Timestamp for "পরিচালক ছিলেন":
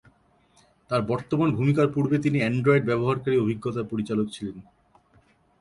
3.91-4.57